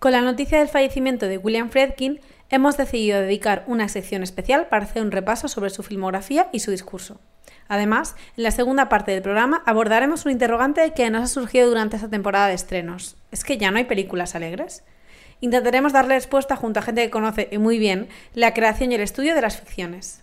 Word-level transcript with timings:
Con 0.00 0.12
la 0.12 0.22
noticia 0.22 0.58
del 0.58 0.68
fallecimiento 0.68 1.26
de 1.26 1.36
William 1.36 1.68
Friedkin, 1.68 2.20
hemos 2.48 2.78
decidido 2.78 3.20
dedicar 3.20 3.64
una 3.66 3.86
sección 3.90 4.22
especial 4.22 4.66
para 4.68 4.86
hacer 4.86 5.02
un 5.02 5.10
repaso 5.10 5.46
sobre 5.46 5.68
su 5.68 5.82
filmografía 5.82 6.48
y 6.52 6.60
su 6.60 6.70
discurso. 6.70 7.20
Además, 7.68 8.16
en 8.38 8.44
la 8.44 8.50
segunda 8.50 8.88
parte 8.88 9.12
del 9.12 9.20
programa 9.20 9.62
abordaremos 9.66 10.24
un 10.24 10.32
interrogante 10.32 10.94
que 10.94 11.10
nos 11.10 11.24
ha 11.24 11.26
surgido 11.26 11.68
durante 11.68 11.96
esta 11.96 12.08
temporada 12.08 12.46
de 12.46 12.54
estrenos. 12.54 13.18
¿Es 13.30 13.44
que 13.44 13.58
ya 13.58 13.70
no 13.70 13.76
hay 13.76 13.84
películas 13.84 14.34
alegres? 14.34 14.84
Intentaremos 15.42 15.92
darle 15.92 16.14
respuesta 16.14 16.56
junto 16.56 16.80
a 16.80 16.82
gente 16.82 17.04
que 17.04 17.10
conoce 17.10 17.50
muy 17.58 17.78
bien 17.78 18.08
la 18.32 18.54
creación 18.54 18.92
y 18.92 18.94
el 18.94 19.02
estudio 19.02 19.34
de 19.34 19.42
las 19.42 19.60
ficciones. 19.60 20.22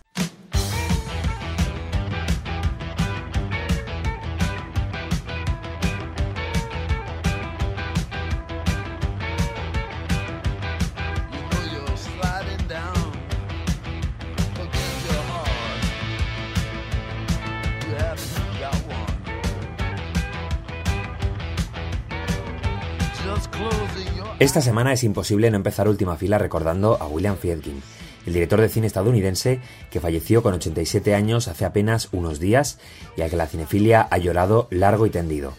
Esta 24.40 24.60
semana 24.60 24.92
es 24.92 25.02
imposible 25.02 25.50
no 25.50 25.56
empezar 25.56 25.88
última 25.88 26.14
fila 26.14 26.38
recordando 26.38 26.96
a 27.02 27.08
William 27.08 27.36
Friedkin, 27.36 27.82
el 28.24 28.32
director 28.32 28.60
de 28.60 28.68
cine 28.68 28.86
estadounidense 28.86 29.58
que 29.90 29.98
falleció 29.98 30.44
con 30.44 30.54
87 30.54 31.12
años 31.16 31.48
hace 31.48 31.64
apenas 31.64 32.08
unos 32.12 32.38
días 32.38 32.78
y 33.16 33.22
al 33.22 33.30
que 33.30 33.36
la 33.36 33.48
cinefilia 33.48 34.06
ha 34.08 34.16
llorado 34.18 34.68
largo 34.70 35.06
y 35.06 35.10
tendido. 35.10 35.54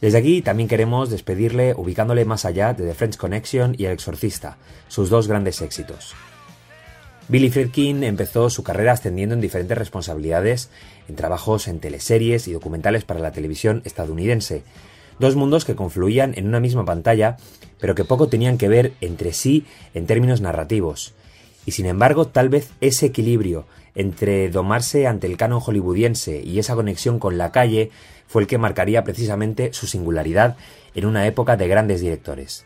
Desde 0.00 0.16
aquí 0.16 0.40
también 0.40 0.70
queremos 0.70 1.10
despedirle 1.10 1.74
ubicándole 1.74 2.24
más 2.24 2.46
allá 2.46 2.72
de 2.72 2.86
The 2.86 2.94
French 2.94 3.18
Connection 3.18 3.74
y 3.76 3.84
El 3.84 3.92
Exorcista, 3.92 4.56
sus 4.88 5.10
dos 5.10 5.28
grandes 5.28 5.60
éxitos. 5.60 6.14
Billy 7.28 7.50
Friedkin 7.50 8.04
empezó 8.04 8.48
su 8.48 8.62
carrera 8.62 8.92
ascendiendo 8.92 9.34
en 9.34 9.42
diferentes 9.42 9.76
responsabilidades 9.76 10.70
en 11.08 11.16
trabajos 11.16 11.68
en 11.68 11.78
teleseries 11.78 12.48
y 12.48 12.52
documentales 12.54 13.04
para 13.04 13.20
la 13.20 13.32
televisión 13.32 13.82
estadounidense, 13.84 14.62
dos 15.18 15.36
mundos 15.36 15.64
que 15.64 15.74
confluían 15.74 16.34
en 16.36 16.46
una 16.46 16.60
misma 16.60 16.84
pantalla 16.84 17.36
pero 17.84 17.94
que 17.94 18.04
poco 18.04 18.28
tenían 18.28 18.56
que 18.56 18.68
ver 18.68 18.94
entre 19.02 19.34
sí 19.34 19.66
en 19.92 20.06
términos 20.06 20.40
narrativos. 20.40 21.12
Y 21.66 21.72
sin 21.72 21.84
embargo, 21.84 22.26
tal 22.26 22.48
vez 22.48 22.70
ese 22.80 23.04
equilibrio 23.04 23.66
entre 23.94 24.48
domarse 24.48 25.06
ante 25.06 25.26
el 25.26 25.36
canon 25.36 25.60
hollywoodiense 25.60 26.40
y 26.42 26.58
esa 26.58 26.74
conexión 26.76 27.18
con 27.18 27.36
la 27.36 27.52
calle 27.52 27.90
fue 28.26 28.40
el 28.40 28.48
que 28.48 28.56
marcaría 28.56 29.04
precisamente 29.04 29.74
su 29.74 29.86
singularidad 29.86 30.56
en 30.94 31.04
una 31.04 31.26
época 31.26 31.58
de 31.58 31.68
grandes 31.68 32.00
directores. 32.00 32.64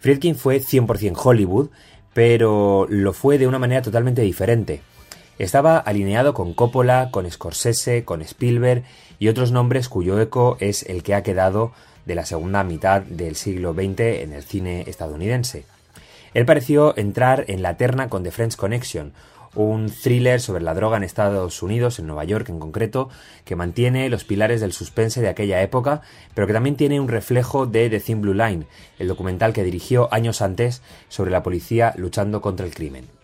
Friedkin 0.00 0.34
fue 0.34 0.62
100% 0.62 1.12
Hollywood, 1.22 1.68
pero 2.14 2.86
lo 2.88 3.12
fue 3.12 3.36
de 3.36 3.46
una 3.46 3.58
manera 3.58 3.82
totalmente 3.82 4.22
diferente. 4.22 4.80
Estaba 5.38 5.78
alineado 5.78 6.34
con 6.34 6.54
Coppola, 6.54 7.10
con 7.10 7.30
Scorsese, 7.30 8.04
con 8.04 8.22
Spielberg 8.22 8.84
y 9.18 9.28
otros 9.28 9.52
nombres 9.52 9.88
cuyo 9.88 10.20
eco 10.20 10.56
es 10.60 10.82
el 10.84 11.02
que 11.02 11.14
ha 11.14 11.22
quedado 11.22 11.72
de 12.06 12.14
la 12.14 12.24
segunda 12.24 12.64
mitad 12.64 13.02
del 13.02 13.36
siglo 13.36 13.74
XX 13.74 14.00
en 14.22 14.32
el 14.32 14.42
cine 14.42 14.84
estadounidense. 14.86 15.64
Él 16.34 16.46
pareció 16.46 16.96
entrar 16.96 17.44
en 17.48 17.62
la 17.62 17.76
terna 17.76 18.08
con 18.08 18.22
The 18.22 18.30
French 18.30 18.56
Connection, 18.56 19.12
un 19.54 19.90
thriller 19.90 20.40
sobre 20.40 20.62
la 20.62 20.74
droga 20.74 20.96
en 20.96 21.02
Estados 21.02 21.62
Unidos, 21.62 21.98
en 21.98 22.06
Nueva 22.06 22.24
York 22.24 22.48
en 22.48 22.60
concreto, 22.60 23.08
que 23.44 23.56
mantiene 23.56 24.08
los 24.08 24.24
pilares 24.24 24.60
del 24.60 24.72
suspense 24.72 25.20
de 25.20 25.28
aquella 25.28 25.62
época, 25.62 26.02
pero 26.34 26.46
que 26.46 26.52
también 26.52 26.76
tiene 26.76 27.00
un 27.00 27.08
reflejo 27.08 27.66
de 27.66 27.90
The 27.90 28.00
Thin 28.00 28.20
Blue 28.20 28.34
Line, 28.34 28.66
el 28.98 29.08
documental 29.08 29.52
que 29.52 29.64
dirigió 29.64 30.12
años 30.12 30.42
antes 30.42 30.82
sobre 31.08 31.30
la 31.30 31.42
policía 31.42 31.94
luchando 31.96 32.40
contra 32.40 32.66
el 32.66 32.74
crimen. 32.74 33.17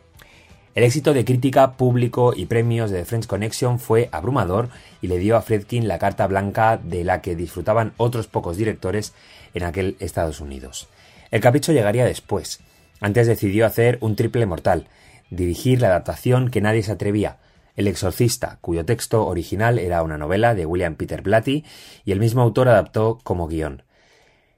El 0.74 0.82
éxito 0.82 1.14
de 1.14 1.24
crítica, 1.24 1.76
público 1.76 2.32
y 2.34 2.46
premios 2.46 2.90
de 2.90 2.98
The 2.98 3.04
French 3.04 3.26
Connection 3.28 3.78
fue 3.78 4.08
abrumador 4.10 4.70
y 5.00 5.06
le 5.06 5.18
dio 5.18 5.36
a 5.36 5.42
Fredkin 5.42 5.86
la 5.86 6.00
carta 6.00 6.26
blanca 6.26 6.78
de 6.82 7.04
la 7.04 7.22
que 7.22 7.36
disfrutaban 7.36 7.92
otros 7.96 8.26
pocos 8.26 8.56
directores 8.56 9.12
en 9.54 9.62
aquel 9.62 9.96
Estados 10.00 10.40
Unidos. 10.40 10.88
El 11.30 11.40
capricho 11.40 11.70
llegaría 11.70 12.04
después. 12.04 12.58
Antes 13.00 13.28
decidió 13.28 13.66
hacer 13.66 13.98
un 14.00 14.16
triple 14.16 14.46
mortal, 14.46 14.88
dirigir 15.30 15.80
la 15.80 15.88
adaptación 15.88 16.50
que 16.50 16.60
nadie 16.60 16.82
se 16.82 16.90
atrevía, 16.90 17.36
El 17.76 17.86
Exorcista, 17.86 18.58
cuyo 18.60 18.84
texto 18.84 19.26
original 19.28 19.78
era 19.78 20.02
una 20.02 20.18
novela 20.18 20.56
de 20.56 20.66
William 20.66 20.96
Peter 20.96 21.22
Blatty 21.22 21.64
y 22.04 22.10
el 22.10 22.18
mismo 22.18 22.42
autor 22.42 22.68
adaptó 22.68 23.20
como 23.22 23.46
guion. 23.46 23.83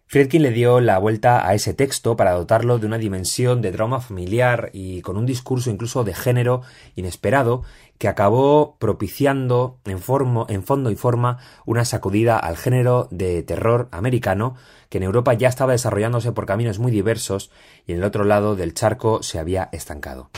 Friedkin 0.09 0.43
le 0.43 0.53
dio 0.53 0.81
la 0.81 0.99
vuelta 0.99 1.49
a 1.49 1.55
ese 1.55 1.75
texto 1.75 2.17
para 2.17 2.31
dotarlo 2.31 2.79
de 2.79 2.87
una 2.87 2.97
dimensión 2.97 3.61
de 3.61 3.73
drama 3.73 4.01
familiar 4.01 4.71
y 4.73 5.01
con 5.01 5.17
un 5.17 5.27
discurso 5.27 5.69
incluso 5.69 6.05
de 6.05 6.15
género 6.15 6.63
inesperado 6.95 7.65
que 7.99 8.07
acabó 8.07 8.77
propiciando 8.79 9.81
en, 9.85 9.99
fondo 9.99 10.91
y 10.93 10.95
forma 10.95 11.39
una 11.65 11.85
sacudida 11.85 12.39
al 12.39 12.57
género 12.57 13.09
de 13.11 13.43
terror 13.43 13.89
americano 13.91 14.55
que 14.91 14.99
en 14.99 15.05
Europa 15.05 15.35
ya 15.35 15.49
estaba 15.49 15.73
desarrollándose 15.73 16.31
por 16.31 16.47
caminos 16.47 16.79
muy 16.79 16.93
diversos 16.93 17.51
y 17.85 17.93
en 17.93 17.99
el 17.99 18.05
otro 18.05 18.23
lado 18.23 18.55
del 18.55 18.75
charco 18.75 19.25
se 19.25 19.41
había 19.41 19.69
estancado. 19.73 20.31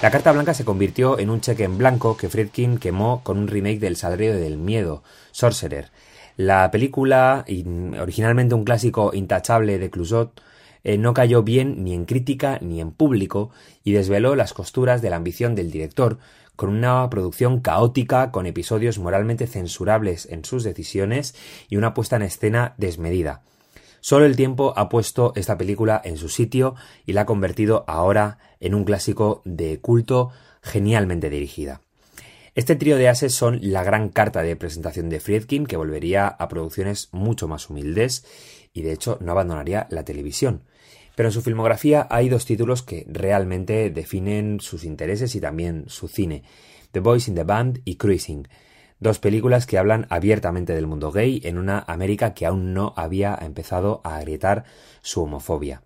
La 0.00 0.12
carta 0.12 0.30
blanca 0.30 0.54
se 0.54 0.64
convirtió 0.64 1.18
en 1.18 1.28
un 1.28 1.40
cheque 1.40 1.64
en 1.64 1.76
blanco 1.76 2.16
que 2.16 2.28
Friedkin 2.28 2.78
quemó 2.78 3.24
con 3.24 3.36
un 3.36 3.48
remake 3.48 3.80
del 3.80 3.96
Sadreo 3.96 4.36
del 4.36 4.56
Miedo, 4.56 5.02
Sorcerer. 5.32 5.90
La 6.36 6.70
película, 6.70 7.44
originalmente 8.00 8.54
un 8.54 8.62
clásico 8.62 9.10
intachable 9.12 9.76
de 9.80 9.90
Clusot, 9.90 10.40
eh, 10.84 10.98
no 10.98 11.14
cayó 11.14 11.42
bien 11.42 11.82
ni 11.82 11.94
en 11.94 12.04
crítica 12.04 12.60
ni 12.62 12.80
en 12.80 12.92
público 12.92 13.50
y 13.82 13.90
desveló 13.90 14.36
las 14.36 14.52
costuras 14.52 15.02
de 15.02 15.10
la 15.10 15.16
ambición 15.16 15.56
del 15.56 15.72
director, 15.72 16.18
con 16.54 16.70
una 16.70 17.10
producción 17.10 17.58
caótica, 17.58 18.30
con 18.30 18.46
episodios 18.46 19.00
moralmente 19.00 19.48
censurables 19.48 20.26
en 20.30 20.44
sus 20.44 20.62
decisiones 20.62 21.34
y 21.68 21.76
una 21.76 21.92
puesta 21.92 22.14
en 22.14 22.22
escena 22.22 22.74
desmedida. 22.78 23.42
Solo 24.00 24.26
el 24.26 24.36
tiempo 24.36 24.72
ha 24.76 24.88
puesto 24.88 25.32
esta 25.36 25.58
película 25.58 26.00
en 26.04 26.16
su 26.16 26.28
sitio 26.28 26.74
y 27.04 27.12
la 27.12 27.22
ha 27.22 27.26
convertido 27.26 27.84
ahora 27.86 28.38
en 28.60 28.74
un 28.74 28.84
clásico 28.84 29.42
de 29.44 29.80
culto 29.80 30.30
genialmente 30.62 31.30
dirigida. 31.30 31.82
Este 32.54 32.74
trío 32.74 32.96
de 32.96 33.08
ases 33.08 33.34
son 33.34 33.60
la 33.62 33.84
gran 33.84 34.08
carta 34.08 34.42
de 34.42 34.56
presentación 34.56 35.08
de 35.08 35.20
Friedkin, 35.20 35.66
que 35.66 35.76
volvería 35.76 36.26
a 36.26 36.48
producciones 36.48 37.08
mucho 37.12 37.46
más 37.46 37.70
humildes 37.70 38.24
y 38.72 38.82
de 38.82 38.92
hecho 38.92 39.18
no 39.20 39.32
abandonaría 39.32 39.86
la 39.90 40.04
televisión. 40.04 40.64
Pero 41.14 41.28
en 41.28 41.32
su 41.32 41.42
filmografía 41.42 42.06
hay 42.10 42.28
dos 42.28 42.46
títulos 42.46 42.82
que 42.82 43.04
realmente 43.08 43.90
definen 43.90 44.60
sus 44.60 44.84
intereses 44.84 45.34
y 45.34 45.40
también 45.40 45.84
su 45.88 46.08
cine: 46.08 46.42
The 46.92 47.00
Boys 47.00 47.28
in 47.28 47.34
the 47.34 47.44
Band 47.44 47.80
y 47.84 47.96
Cruising 47.96 48.48
dos 49.00 49.18
películas 49.18 49.66
que 49.66 49.78
hablan 49.78 50.06
abiertamente 50.10 50.74
del 50.74 50.86
mundo 50.86 51.12
gay 51.12 51.40
en 51.44 51.58
una 51.58 51.84
América 51.86 52.34
que 52.34 52.46
aún 52.46 52.74
no 52.74 52.94
había 52.96 53.38
empezado 53.40 54.00
a 54.04 54.16
agrietar 54.16 54.64
su 55.02 55.22
homofobia. 55.22 55.82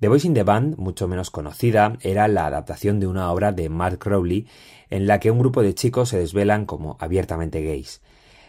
The 0.00 0.08
Voice 0.08 0.26
in 0.26 0.34
the 0.34 0.42
Band, 0.42 0.76
mucho 0.76 1.08
menos 1.08 1.30
conocida, 1.30 1.96
era 2.00 2.28
la 2.28 2.46
adaptación 2.46 3.00
de 3.00 3.06
una 3.06 3.30
obra 3.30 3.52
de 3.52 3.68
Mark 3.68 3.98
Crowley 3.98 4.46
en 4.90 5.06
la 5.06 5.20
que 5.20 5.30
un 5.30 5.38
grupo 5.38 5.62
de 5.62 5.74
chicos 5.74 6.10
se 6.10 6.18
desvelan 6.18 6.66
como 6.66 6.96
abiertamente 7.00 7.62
gays. 7.62 8.00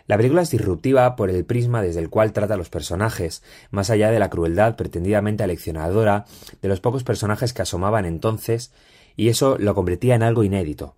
La 0.07 0.17
película 0.17 0.43
es 0.43 0.51
disruptiva 0.51 1.15
por 1.15 1.31
el 1.31 1.45
prisma 1.45 1.81
desde 1.81 1.99
el 1.99 2.09
cual 2.09 2.31
trata 2.31 2.53
a 2.53 2.57
los 2.57 2.69
personajes, 2.69 3.41
más 3.71 3.89
allá 3.89 4.11
de 4.11 4.19
la 4.19 4.29
crueldad 4.29 4.75
pretendidamente 4.75 5.43
aleccionadora 5.43 6.25
de 6.61 6.67
los 6.67 6.79
pocos 6.79 7.03
personajes 7.03 7.53
que 7.53 7.63
asomaban 7.63 8.05
entonces, 8.05 8.71
y 9.15 9.29
eso 9.29 9.57
lo 9.57 9.73
convertía 9.73 10.13
en 10.15 10.23
algo 10.23 10.43
inédito. 10.43 10.95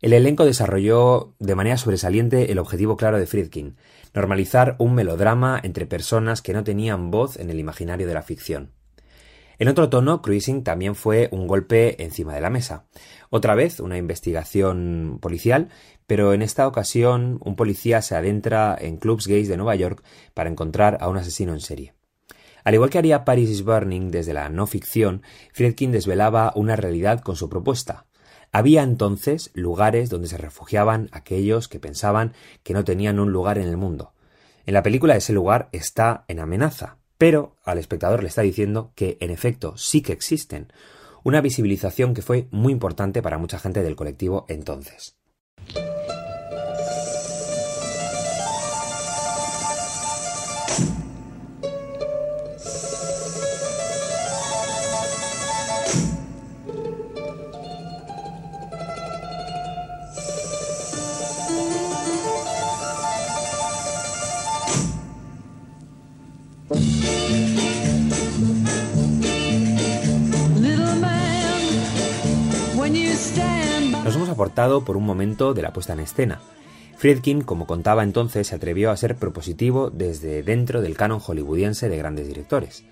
El 0.00 0.12
elenco 0.12 0.44
desarrolló 0.44 1.34
de 1.40 1.56
manera 1.56 1.76
sobresaliente 1.76 2.52
el 2.52 2.58
objetivo 2.58 2.96
claro 2.96 3.18
de 3.18 3.26
Friedkin, 3.26 3.76
normalizar 4.14 4.76
un 4.78 4.94
melodrama 4.94 5.60
entre 5.62 5.86
personas 5.86 6.40
que 6.40 6.52
no 6.52 6.62
tenían 6.62 7.10
voz 7.10 7.36
en 7.36 7.50
el 7.50 7.58
imaginario 7.58 8.06
de 8.06 8.14
la 8.14 8.22
ficción. 8.22 8.72
En 9.58 9.66
otro 9.66 9.88
tono, 9.88 10.22
Cruising 10.22 10.62
también 10.62 10.94
fue 10.94 11.28
un 11.32 11.48
golpe 11.48 12.00
encima 12.04 12.32
de 12.32 12.40
la 12.40 12.48
mesa. 12.48 12.86
Otra 13.28 13.56
vez 13.56 13.80
una 13.80 13.98
investigación 13.98 15.18
policial, 15.20 15.68
pero 16.06 16.32
en 16.32 16.42
esta 16.42 16.68
ocasión 16.68 17.40
un 17.44 17.56
policía 17.56 18.00
se 18.00 18.14
adentra 18.14 18.78
en 18.80 18.98
clubs 18.98 19.26
gays 19.26 19.48
de 19.48 19.56
Nueva 19.56 19.74
York 19.74 20.04
para 20.32 20.48
encontrar 20.48 20.98
a 21.00 21.08
un 21.08 21.16
asesino 21.16 21.54
en 21.54 21.60
serie. 21.60 21.94
Al 22.62 22.74
igual 22.74 22.90
que 22.90 22.98
haría 22.98 23.24
Paris 23.24 23.50
is 23.50 23.64
Burning 23.64 24.10
desde 24.10 24.32
la 24.32 24.48
no 24.48 24.68
ficción, 24.68 25.22
Friedkin 25.52 25.90
desvelaba 25.90 26.52
una 26.54 26.76
realidad 26.76 27.20
con 27.20 27.34
su 27.34 27.48
propuesta, 27.48 28.06
había 28.52 28.82
entonces 28.82 29.50
lugares 29.54 30.10
donde 30.10 30.28
se 30.28 30.38
refugiaban 30.38 31.08
aquellos 31.12 31.68
que 31.68 31.80
pensaban 31.80 32.32
que 32.62 32.74
no 32.74 32.84
tenían 32.84 33.20
un 33.20 33.32
lugar 33.32 33.58
en 33.58 33.68
el 33.68 33.76
mundo. 33.76 34.12
En 34.66 34.74
la 34.74 34.82
película 34.82 35.16
ese 35.16 35.32
lugar 35.32 35.68
está 35.72 36.24
en 36.28 36.40
amenaza, 36.40 36.98
pero 37.18 37.56
al 37.64 37.78
espectador 37.78 38.22
le 38.22 38.28
está 38.28 38.42
diciendo 38.42 38.92
que 38.94 39.18
en 39.20 39.30
efecto 39.30 39.76
sí 39.76 40.02
que 40.02 40.12
existen, 40.12 40.72
una 41.24 41.40
visibilización 41.40 42.14
que 42.14 42.22
fue 42.22 42.48
muy 42.50 42.72
importante 42.72 43.22
para 43.22 43.38
mucha 43.38 43.58
gente 43.58 43.82
del 43.82 43.96
colectivo 43.96 44.46
entonces. 44.48 45.17
Por 74.84 74.96
un 74.96 75.04
momento 75.04 75.54
de 75.54 75.62
la 75.62 75.72
puesta 75.72 75.92
en 75.92 76.00
escena. 76.00 76.40
Friedkin, 76.96 77.42
como 77.42 77.68
contaba 77.68 78.02
entonces, 78.02 78.48
se 78.48 78.56
atrevió 78.56 78.90
a 78.90 78.96
ser 78.96 79.14
propositivo 79.14 79.88
desde 79.90 80.42
dentro 80.42 80.82
del 80.82 80.96
canon 80.96 81.20
hollywoodiense 81.20 81.88
de 81.88 81.96
grandes 81.96 82.26
directores. 82.26 82.84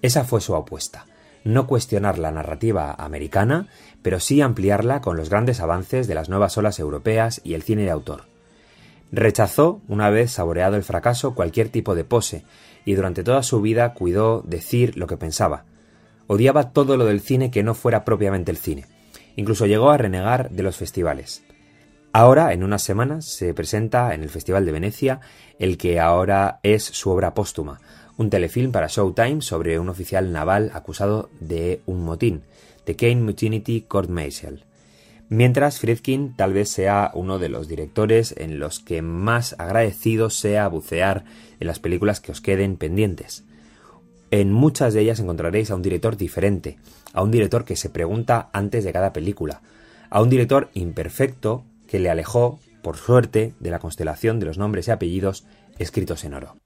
Esa 0.00 0.24
fue 0.24 0.40
su 0.40 0.56
apuesta. 0.56 1.04
No 1.44 1.66
cuestionar 1.66 2.18
la 2.18 2.30
narrativa 2.30 2.94
americana, 2.94 3.68
pero 4.00 4.18
sí 4.18 4.40
ampliarla 4.40 5.02
con 5.02 5.18
los 5.18 5.28
grandes 5.28 5.60
avances 5.60 6.06
de 6.06 6.14
las 6.14 6.30
nuevas 6.30 6.56
olas 6.56 6.78
europeas 6.78 7.42
y 7.44 7.52
el 7.52 7.62
cine 7.62 7.82
de 7.82 7.90
autor. 7.90 8.22
Rechazó, 9.12 9.82
una 9.88 10.08
vez 10.08 10.30
saboreado 10.30 10.76
el 10.76 10.82
fracaso, 10.82 11.34
cualquier 11.34 11.68
tipo 11.68 11.94
de 11.94 12.04
pose, 12.04 12.44
y 12.86 12.94
durante 12.94 13.22
toda 13.22 13.42
su 13.42 13.60
vida 13.60 13.92
cuidó 13.92 14.42
decir 14.46 14.96
lo 14.96 15.06
que 15.06 15.18
pensaba. 15.18 15.64
Odiaba 16.28 16.72
todo 16.72 16.96
lo 16.96 17.04
del 17.04 17.20
cine 17.20 17.50
que 17.50 17.62
no 17.62 17.74
fuera 17.74 18.06
propiamente 18.06 18.50
el 18.50 18.56
cine. 18.56 18.86
Incluso 19.36 19.66
llegó 19.66 19.90
a 19.90 19.96
renegar 19.96 20.50
de 20.50 20.62
los 20.62 20.76
festivales. 20.76 21.42
Ahora, 22.12 22.52
en 22.52 22.64
unas 22.64 22.82
semanas, 22.82 23.24
se 23.24 23.54
presenta 23.54 24.14
en 24.14 24.22
el 24.22 24.28
Festival 24.28 24.66
de 24.66 24.72
Venecia 24.72 25.20
el 25.58 25.78
que 25.78 26.00
ahora 26.00 26.58
es 26.62 26.82
su 26.82 27.10
obra 27.10 27.34
póstuma, 27.34 27.80
un 28.16 28.30
telefilm 28.30 28.72
para 28.72 28.88
Showtime 28.88 29.42
sobre 29.42 29.78
un 29.78 29.88
oficial 29.88 30.32
naval 30.32 30.72
acusado 30.74 31.30
de 31.38 31.82
un 31.86 32.02
motín, 32.04 32.42
The 32.84 32.96
Kane 32.96 33.22
Mutiny 33.22 33.82
Court 33.82 34.10
Martial. 34.10 34.64
Mientras 35.28 35.78
Friedkin 35.78 36.34
tal 36.34 36.52
vez 36.52 36.70
sea 36.70 37.12
uno 37.14 37.38
de 37.38 37.48
los 37.48 37.68
directores 37.68 38.34
en 38.36 38.58
los 38.58 38.80
que 38.80 39.00
más 39.00 39.54
agradecido 39.60 40.28
sea 40.28 40.66
bucear 40.66 41.24
en 41.60 41.68
las 41.68 41.78
películas 41.78 42.20
que 42.20 42.32
os 42.32 42.40
queden 42.40 42.76
pendientes. 42.76 43.44
En 44.30 44.52
muchas 44.52 44.94
de 44.94 45.00
ellas 45.00 45.18
encontraréis 45.18 45.70
a 45.70 45.74
un 45.74 45.82
director 45.82 46.16
diferente, 46.16 46.78
a 47.12 47.22
un 47.22 47.32
director 47.32 47.64
que 47.64 47.74
se 47.74 47.90
pregunta 47.90 48.48
antes 48.52 48.84
de 48.84 48.92
cada 48.92 49.12
película, 49.12 49.60
a 50.08 50.22
un 50.22 50.30
director 50.30 50.70
imperfecto 50.74 51.64
que 51.88 51.98
le 51.98 52.10
alejó, 52.10 52.60
por 52.82 52.96
suerte, 52.96 53.54
de 53.58 53.70
la 53.70 53.80
constelación 53.80 54.38
de 54.38 54.46
los 54.46 54.58
nombres 54.58 54.86
y 54.86 54.92
apellidos 54.92 55.44
escritos 55.78 56.24
en 56.24 56.34
oro. 56.34 56.59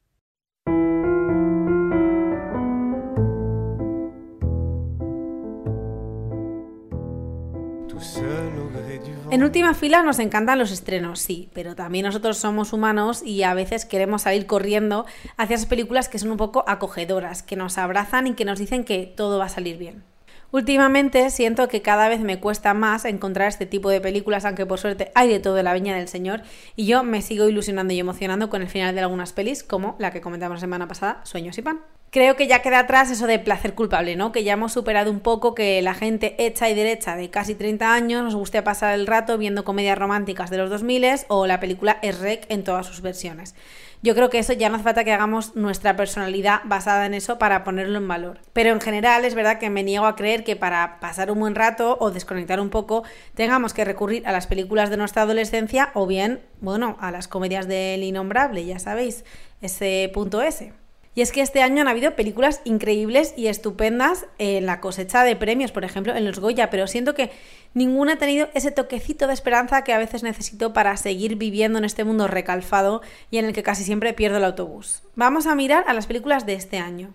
En 9.35 9.43
última 9.43 9.75
fila 9.75 10.05
nos 10.05 10.21
encantan 10.21 10.61
los 10.61 10.71
estrenos, 10.71 11.19
sí, 11.19 11.51
pero 11.53 11.75
también 11.75 12.07
nosotros 12.07 12.39
somos 12.39 12.73
humanos 12.73 13.21
y 13.21 13.43
a 13.43 13.53
veces 13.53 13.85
queremos 13.85 14.23
salir 14.23 14.47
corriendo 14.47 15.07
hacia 15.37 15.57
esas 15.57 15.67
películas 15.67 16.09
que 16.09 16.21
son 16.21 16.31
un 16.31 16.37
poco 16.37 16.63
acogedoras, 16.69 17.43
que 17.43 17.57
nos 17.57 17.77
abrazan 17.77 18.29
y 18.29 18.35
que 18.35 18.45
nos 18.45 18.61
dicen 18.61 18.85
que 18.85 19.13
todo 19.17 19.41
va 19.41 19.47
a 19.47 19.49
salir 19.49 19.77
bien. 19.77 20.05
Últimamente 20.53 21.29
siento 21.31 21.67
que 21.67 21.83
cada 21.83 22.09
vez 22.09 22.21
me 22.21 22.39
cuesta 22.39 22.75
más 22.75 23.05
encontrar 23.05 23.49
este 23.49 23.67
tipo 23.67 23.91
de 23.91 24.01
películas, 24.01 24.45
aunque 24.45 24.67
por 24.67 24.79
suerte 24.79 25.11
hay 25.17 25.29
de 25.29 25.41
todo 25.41 25.59
en 25.59 25.65
la 25.65 25.75
viña 25.75 25.97
del 25.97 26.07
Señor, 26.07 26.43
y 26.77 26.87
yo 26.87 27.03
me 27.03 27.21
sigo 27.21 27.49
ilusionando 27.49 27.93
y 27.93 27.99
emocionando 27.99 28.49
con 28.49 28.63
el 28.63 28.69
final 28.69 28.95
de 28.95 29.01
algunas 29.01 29.33
pelis, 29.33 29.65
como 29.65 29.97
la 29.99 30.13
que 30.13 30.21
comentamos 30.21 30.59
la 30.59 30.61
semana 30.61 30.87
pasada, 30.87 31.23
Sueños 31.25 31.59
y 31.59 31.63
Pan 31.63 31.81
creo 32.15 32.37
que 32.37 32.47
ya 32.47 32.63
queda 32.63 32.79
atrás 32.79 33.11
eso 33.11 33.27
de 33.27 33.41
placer 33.41 33.75
culpable, 33.75 34.15
¿no? 34.15 34.31
Que 34.31 34.45
ya 34.45 34.53
hemos 34.53 34.73
superado 34.73 35.11
un 35.11 35.19
poco 35.19 35.53
que 35.53 35.83
la 35.83 35.95
gente 35.95 36.37
hecha 36.39 36.71
y 36.71 36.75
derecha 36.75 37.17
de 37.17 37.29
casi 37.29 37.57
30 37.57 37.93
años 37.93 38.23
nos 38.23 38.37
guste 38.37 38.63
pasar 38.63 38.95
el 38.95 39.09
rato 39.09 39.37
viendo 39.37 39.65
comedias 39.65 39.99
románticas 39.99 40.49
de 40.49 40.59
los 40.59 40.71
2000 40.71 41.05
o 41.27 41.49
la 41.49 41.59
película 41.59 41.99
Rec 42.01 42.47
en 42.51 42.63
todas 42.63 42.87
sus 42.87 43.01
versiones. 43.01 43.57
Yo 44.01 44.15
creo 44.15 44.31
que 44.31 44.39
eso 44.39 44.53
ya 44.53 44.69
no 44.69 44.77
hace 44.77 44.85
falta 44.85 45.03
que 45.03 45.13
hagamos 45.13 45.57
nuestra 45.57 45.97
personalidad 45.97 46.61
basada 46.63 47.05
en 47.05 47.15
eso 47.15 47.37
para 47.37 47.65
ponerlo 47.65 47.99
en 47.99 48.07
valor. 48.07 48.39
Pero 48.53 48.71
en 48.71 48.81
general 48.81 49.25
es 49.25 49.35
verdad 49.35 49.59
que 49.59 49.69
me 49.69 49.83
niego 49.83 50.07
a 50.07 50.15
creer 50.15 50.45
que 50.45 50.55
para 50.55 51.01
pasar 51.01 51.33
un 51.33 51.41
buen 51.41 51.57
rato 51.57 51.97
o 51.99 52.13
desconectar 52.13 52.61
un 52.61 52.71
poco 52.71 53.03
tengamos 53.35 53.75
que 53.75 53.85
recurrir 53.85 54.25
a 54.25 54.31
las 54.31 54.47
películas 54.47 54.89
de 54.89 54.99
nuestra 54.99 55.23
adolescencia 55.23 55.91
o 55.95 56.07
bien, 56.07 56.43
bueno, 56.61 56.97
a 57.01 57.11
las 57.11 57.27
comedias 57.27 57.67
del 57.67 58.05
innombrable, 58.05 58.65
ya 58.65 58.79
sabéis, 58.79 59.25
ese 59.61 60.09
punto 60.15 60.43
S. 60.43 60.84
Y 61.15 61.23
es 61.23 61.31
que 61.31 61.43
este 61.43 61.63
año 61.63 61.83
han 61.83 61.89
habido 61.89 62.17
películas 62.17 62.61
increíbles 62.65 63.35
y 63.37 63.47
estupendas 63.47 64.27
en 64.39 64.67
la 64.67 64.81
cosecha 64.81 65.23
de 65.23 65.37
premios, 65.37 65.71
por 65.71 65.85
ejemplo, 65.85 66.15
en 66.15 66.25
los 66.25 66.41
Goya, 66.41 66.71
pero 66.71 66.89
siento 66.89 67.15
que 67.15 67.31
ninguna 67.73 68.15
ha 68.15 68.19
tenido 68.19 68.49
ese 68.55 68.73
toquecito 68.73 69.29
de 69.29 69.33
esperanza 69.35 69.85
que 69.85 69.93
a 69.93 69.99
veces 69.99 70.25
necesito 70.25 70.73
para 70.73 70.97
seguir 70.97 71.37
viviendo 71.37 71.79
en 71.79 71.85
este 71.85 72.03
mundo 72.03 72.27
recalfado 72.27 73.01
y 73.31 73.39
en 73.39 73.45
el 73.45 73.53
que 73.53 73.63
casi 73.63 73.85
siempre 73.85 74.13
pierdo 74.13 74.39
el 74.39 74.45
autobús. 74.45 75.03
Vamos 75.15 75.47
a 75.47 75.55
mirar 75.55 75.85
a 75.87 75.95
las 75.95 76.07
películas 76.07 76.47
de 76.47 76.55
este 76.55 76.79
año. 76.79 77.15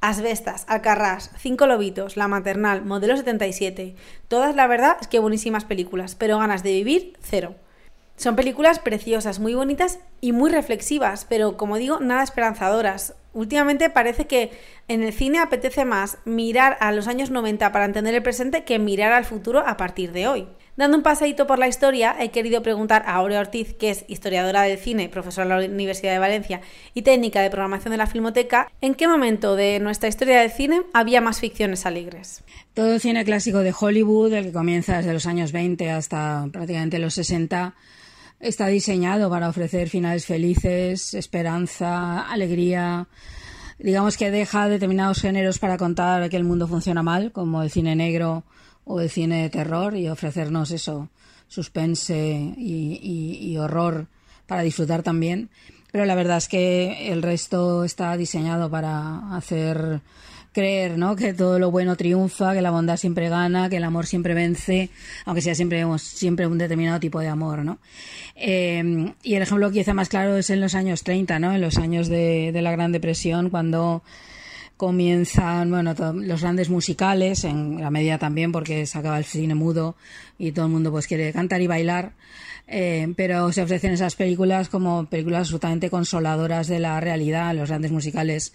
Asbestas, 0.00 0.64
Alcarrás, 0.68 1.30
Cinco 1.38 1.66
Lobitos, 1.66 2.16
La 2.16 2.28
Maternal, 2.28 2.84
Modelo 2.84 3.16
77. 3.16 3.94
Todas, 4.28 4.54
la 4.54 4.66
verdad, 4.66 4.96
es 5.00 5.08
que 5.08 5.20
buenísimas 5.20 5.64
películas, 5.64 6.14
pero 6.14 6.38
ganas 6.38 6.62
de 6.62 6.72
vivir, 6.72 7.16
cero. 7.22 7.54
Son 8.16 8.34
películas 8.34 8.78
preciosas, 8.78 9.40
muy 9.40 9.54
bonitas 9.54 9.98
y 10.20 10.32
muy 10.32 10.50
reflexivas, 10.50 11.26
pero 11.28 11.56
como 11.56 11.76
digo, 11.76 12.00
nada 12.00 12.22
esperanzadoras. 12.22 13.14
Últimamente 13.36 13.90
parece 13.90 14.26
que 14.26 14.50
en 14.88 15.02
el 15.02 15.12
cine 15.12 15.40
apetece 15.40 15.84
más 15.84 16.16
mirar 16.24 16.78
a 16.80 16.90
los 16.90 17.06
años 17.06 17.30
90 17.30 17.70
para 17.70 17.84
entender 17.84 18.14
el 18.14 18.22
presente 18.22 18.64
que 18.64 18.78
mirar 18.78 19.12
al 19.12 19.26
futuro 19.26 19.62
a 19.66 19.76
partir 19.76 20.12
de 20.12 20.26
hoy. 20.26 20.48
Dando 20.78 20.96
un 20.96 21.02
paseíto 21.02 21.46
por 21.46 21.58
la 21.58 21.68
historia, 21.68 22.16
he 22.18 22.30
querido 22.30 22.62
preguntar 22.62 23.02
a 23.06 23.16
Aurea 23.16 23.40
Ortiz, 23.40 23.74
que 23.74 23.90
es 23.90 24.06
historiadora 24.08 24.62
del 24.62 24.78
cine, 24.78 25.10
profesora 25.10 25.58
de 25.58 25.68
la 25.68 25.74
Universidad 25.74 26.14
de 26.14 26.18
Valencia 26.18 26.62
y 26.94 27.02
técnica 27.02 27.42
de 27.42 27.50
programación 27.50 27.92
de 27.92 27.98
la 27.98 28.06
Filmoteca, 28.06 28.72
en 28.80 28.94
qué 28.94 29.06
momento 29.06 29.54
de 29.54 29.80
nuestra 29.80 30.08
historia 30.08 30.40
del 30.40 30.50
cine 30.50 30.84
había 30.94 31.20
más 31.20 31.38
ficciones 31.38 31.84
alegres. 31.84 32.42
Todo 32.72 32.94
el 32.94 33.00
cine 33.00 33.22
clásico 33.26 33.58
de 33.58 33.74
Hollywood, 33.78 34.32
el 34.32 34.46
que 34.46 34.52
comienza 34.52 34.96
desde 34.96 35.12
los 35.12 35.26
años 35.26 35.52
20 35.52 35.90
hasta 35.90 36.46
prácticamente 36.50 36.98
los 36.98 37.12
60, 37.12 37.74
está 38.40 38.66
diseñado 38.66 39.30
para 39.30 39.48
ofrecer 39.48 39.88
finales 39.88 40.26
felices, 40.26 41.14
esperanza, 41.14 42.22
alegría. 42.30 43.08
Digamos 43.78 44.16
que 44.16 44.30
deja 44.30 44.68
determinados 44.68 45.20
géneros 45.20 45.58
para 45.58 45.76
contar 45.76 46.28
que 46.30 46.36
el 46.36 46.44
mundo 46.44 46.66
funciona 46.66 47.02
mal, 47.02 47.32
como 47.32 47.62
el 47.62 47.70
cine 47.70 47.96
negro 47.96 48.44
o 48.84 49.00
el 49.00 49.10
cine 49.10 49.42
de 49.42 49.50
terror, 49.50 49.96
y 49.96 50.08
ofrecernos 50.08 50.70
eso, 50.70 51.08
suspense 51.48 52.54
y 52.56 53.56
horror 53.58 54.06
para 54.46 54.62
disfrutar 54.62 55.02
también. 55.02 55.50
Pero 55.92 56.04
la 56.04 56.14
verdad 56.14 56.38
es 56.38 56.48
que 56.48 57.10
el 57.10 57.22
resto 57.22 57.84
está 57.84 58.16
diseñado 58.16 58.70
para 58.70 59.34
hacer 59.36 60.02
creer, 60.56 60.96
¿no? 60.96 61.16
Que 61.16 61.34
todo 61.34 61.58
lo 61.58 61.70
bueno 61.70 61.96
triunfa, 61.96 62.54
que 62.54 62.62
la 62.62 62.70
bondad 62.70 62.96
siempre 62.96 63.28
gana, 63.28 63.68
que 63.68 63.76
el 63.76 63.84
amor 63.84 64.06
siempre 64.06 64.32
vence, 64.32 64.88
aunque 65.26 65.42
sea 65.42 65.54
siempre, 65.54 65.84
siempre 65.98 66.46
un 66.46 66.56
determinado 66.56 66.98
tipo 66.98 67.20
de 67.20 67.28
amor, 67.28 67.62
¿no? 67.62 67.78
Eh, 68.34 69.12
y 69.22 69.34
el 69.34 69.42
ejemplo 69.42 69.70
quizá 69.70 69.92
más 69.92 70.08
claro 70.08 70.34
es 70.38 70.48
en 70.48 70.62
los 70.62 70.74
años 70.74 71.02
30, 71.02 71.38
¿no? 71.40 71.52
En 71.52 71.60
los 71.60 71.76
años 71.76 72.08
de 72.08 72.58
la 72.62 72.72
Gran 72.72 72.90
Depresión, 72.90 73.50
cuando 73.50 74.02
comienzan 74.76 75.70
bueno 75.70 75.94
los 76.14 76.42
grandes 76.42 76.68
musicales 76.68 77.44
en 77.44 77.80
la 77.80 77.90
medida 77.90 78.18
también 78.18 78.52
porque 78.52 78.86
se 78.86 78.98
acaba 78.98 79.18
el 79.18 79.24
cine 79.24 79.54
mudo 79.54 79.96
y 80.38 80.52
todo 80.52 80.66
el 80.66 80.72
mundo 80.72 80.90
pues 80.90 81.06
quiere 81.06 81.32
cantar 81.32 81.62
y 81.62 81.66
bailar 81.66 82.12
eh, 82.68 83.12
pero 83.16 83.52
se 83.52 83.62
ofrecen 83.62 83.92
esas 83.92 84.16
películas 84.16 84.68
como 84.68 85.06
películas 85.06 85.40
absolutamente 85.40 85.88
consoladoras 85.88 86.66
de 86.66 86.80
la 86.80 87.00
realidad 87.00 87.54
los 87.54 87.68
grandes 87.68 87.92
musicales 87.92 88.52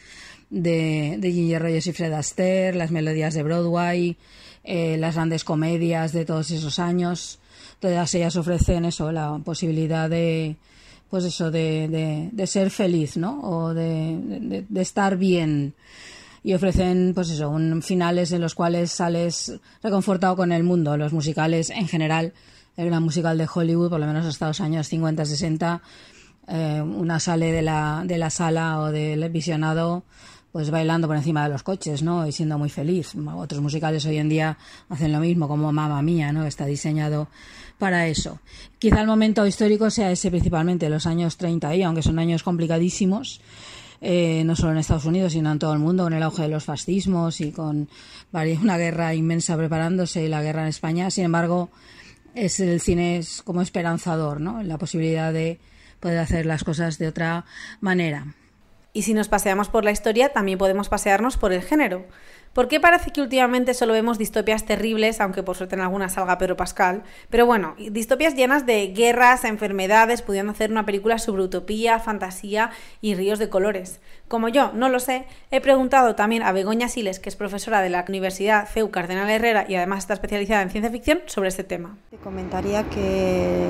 de, 0.51 1.15
de 1.17 1.31
Ginger 1.31 1.61
Rogers 1.61 1.87
y 1.87 1.93
Fred 1.93 2.13
Astaire, 2.13 2.75
las 2.75 2.91
melodías 2.91 3.33
de 3.33 3.41
Broadway, 3.41 4.17
eh, 4.63 4.97
las 4.97 5.15
grandes 5.15 5.43
comedias 5.43 6.11
de 6.11 6.25
todos 6.25 6.51
esos 6.51 6.77
años. 6.77 7.39
Todas 7.79 8.13
ellas 8.13 8.35
ofrecen 8.35 8.85
eso, 8.85 9.11
la 9.11 9.39
posibilidad 9.43 10.07
de, 10.07 10.57
pues 11.11 11.25
eso, 11.25 11.51
de, 11.51 12.29
de, 12.31 12.47
ser 12.47 12.71
feliz, 12.71 13.17
¿no? 13.17 13.41
O 13.41 13.73
de, 13.73 14.65
de, 14.67 14.81
estar 14.81 15.17
bien. 15.17 15.75
Y 16.41 16.53
ofrecen, 16.53 17.11
pues 17.13 17.29
eso, 17.29 17.49
un, 17.49 17.81
finales 17.83 18.31
en 18.31 18.39
los 18.39 18.55
cuales 18.55 18.93
sales 18.93 19.59
reconfortado 19.83 20.37
con 20.37 20.53
el 20.53 20.63
mundo. 20.63 20.95
Los 20.95 21.11
musicales 21.11 21.69
en 21.69 21.89
general, 21.89 22.31
el 22.77 22.85
gran 22.85 23.03
musical 23.03 23.37
de 23.37 23.47
Hollywood, 23.53 23.89
por 23.89 23.99
lo 23.99 24.07
menos 24.07 24.25
hasta 24.25 24.47
los 24.47 24.61
años 24.61 24.87
50, 24.87 25.25
60, 25.25 25.81
eh, 26.47 26.81
una 26.81 27.19
sale 27.19 27.51
de 27.51 27.61
la, 27.61 28.03
de 28.05 28.17
la 28.17 28.29
sala 28.29 28.79
o 28.79 28.85
del 28.89 29.29
visionado 29.29 30.05
pues 30.51 30.69
bailando 30.69 31.07
por 31.07 31.15
encima 31.15 31.43
de 31.43 31.49
los 31.49 31.63
coches, 31.63 32.03
¿no? 32.03 32.27
Y 32.27 32.31
siendo 32.31 32.57
muy 32.57 32.69
feliz. 32.69 33.13
Otros 33.35 33.61
musicales 33.61 34.05
hoy 34.05 34.17
en 34.17 34.29
día 34.29 34.57
hacen 34.89 35.11
lo 35.11 35.19
mismo, 35.19 35.47
como 35.47 35.71
Mamma 35.71 36.01
Mía, 36.01 36.31
¿no? 36.33 36.45
Está 36.45 36.65
diseñado 36.65 37.27
para 37.77 38.07
eso. 38.07 38.39
Quizá 38.77 39.01
el 39.01 39.07
momento 39.07 39.45
histórico 39.45 39.89
sea 39.89 40.11
ese 40.11 40.29
principalmente, 40.29 40.89
los 40.89 41.07
años 41.07 41.37
30 41.37 41.75
y 41.75 41.83
aunque 41.83 42.03
son 42.03 42.19
años 42.19 42.43
complicadísimos, 42.43 43.41
eh, 44.01 44.43
no 44.45 44.55
solo 44.55 44.73
en 44.73 44.79
Estados 44.79 45.05
Unidos, 45.05 45.33
sino 45.33 45.51
en 45.51 45.59
todo 45.59 45.73
el 45.73 45.79
mundo, 45.79 46.03
con 46.03 46.13
el 46.13 46.23
auge 46.23 46.43
de 46.43 46.49
los 46.49 46.65
fascismos 46.65 47.39
y 47.39 47.51
con 47.51 47.87
una 48.33 48.77
guerra 48.77 49.13
inmensa 49.13 49.55
preparándose 49.55 50.23
y 50.23 50.27
la 50.27 50.41
guerra 50.41 50.63
en 50.63 50.67
España. 50.67 51.09
Sin 51.11 51.25
embargo, 51.25 51.69
es 52.35 52.59
el 52.59 52.81
cine 52.81 53.17
es 53.17 53.41
como 53.41 53.61
esperanzador, 53.61 54.41
¿no? 54.41 54.63
La 54.63 54.77
posibilidad 54.77 55.31
de 55.31 55.59
poder 55.99 56.19
hacer 56.19 56.45
las 56.45 56.63
cosas 56.63 56.97
de 56.97 57.07
otra 57.07 57.45
manera. 57.79 58.35
Y 58.93 59.03
si 59.03 59.13
nos 59.13 59.29
paseamos 59.29 59.69
por 59.69 59.85
la 59.85 59.91
historia, 59.91 60.29
también 60.29 60.57
podemos 60.57 60.89
pasearnos 60.89 61.37
por 61.37 61.53
el 61.53 61.61
género. 61.61 62.05
¿Por 62.53 62.67
qué 62.67 62.81
parece 62.81 63.11
que 63.11 63.21
últimamente 63.21 63.73
solo 63.73 63.93
vemos 63.93 64.17
distopias 64.17 64.65
terribles, 64.65 65.21
aunque 65.21 65.41
por 65.41 65.55
suerte 65.55 65.75
en 65.75 65.81
algunas 65.81 66.13
salga 66.13 66.37
Pedro 66.37 66.57
Pascal? 66.57 67.03
Pero 67.29 67.45
bueno, 67.45 67.75
distopias 67.77 68.35
llenas 68.35 68.65
de 68.65 68.87
guerras, 68.87 69.45
enfermedades, 69.45 70.21
pudiendo 70.21 70.51
hacer 70.51 70.69
una 70.69 70.85
película 70.85 71.17
sobre 71.17 71.43
utopía, 71.43 71.99
fantasía 71.99 72.71
y 72.99 73.15
ríos 73.15 73.39
de 73.39 73.47
colores. 73.47 74.01
Como 74.27 74.49
yo 74.49 74.73
no 74.73 74.89
lo 74.89 74.99
sé, 74.99 75.27
he 75.49 75.61
preguntado 75.61 76.15
también 76.15 76.43
a 76.43 76.51
Begoña 76.51 76.89
Siles, 76.89 77.21
que 77.21 77.29
es 77.29 77.37
profesora 77.37 77.79
de 77.79 77.87
la 77.87 78.03
Universidad 78.05 78.67
CEU 78.67 78.91
Cardenal 78.91 79.29
Herrera 79.29 79.65
y 79.69 79.75
además 79.75 79.99
está 79.99 80.15
especializada 80.15 80.61
en 80.61 80.71
ciencia 80.71 80.91
ficción, 80.91 81.21
sobre 81.27 81.47
este 81.47 81.63
tema. 81.63 81.95
Te 82.09 82.17
comentaría 82.17 82.83
que 82.83 83.65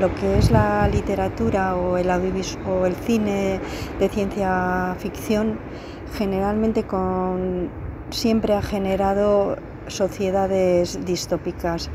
lo 0.00 0.14
que 0.14 0.38
es 0.38 0.50
la 0.50 0.88
literatura 0.88 1.76
o 1.76 1.98
el, 1.98 2.08
o 2.08 2.86
el 2.86 2.94
cine 2.96 3.60
de 3.98 4.08
ciencia 4.08 4.96
ficción 4.98 5.58
generalmente 6.16 6.84
con 6.84 7.81
siempre 8.12 8.54
ha 8.54 8.62
generado 8.62 9.56
sociedades 9.88 11.04
distópicas. 11.04 11.90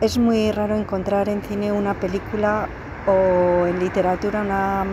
Es 0.00 0.18
muy 0.18 0.52
raro 0.52 0.76
encontrar 0.76 1.28
en 1.28 1.42
cine 1.42 1.72
una 1.72 1.94
película 1.94 2.68
o 3.06 3.66
en 3.66 3.78
literatura 3.78 4.42
una, 4.42 4.84